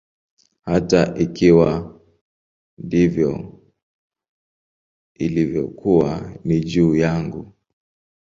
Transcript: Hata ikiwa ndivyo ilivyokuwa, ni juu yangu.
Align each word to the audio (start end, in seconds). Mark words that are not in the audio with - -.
Hata 0.65 1.11
ikiwa 1.17 1.99
ndivyo 2.77 3.59
ilivyokuwa, 5.15 6.33
ni 6.43 6.59
juu 6.61 6.95
yangu. 6.95 7.53